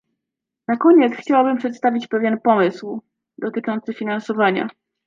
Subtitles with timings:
[0.67, 3.01] Na koniec chciałabym przedstawić pewien pomysł
[3.37, 4.67] dotyczący finansowania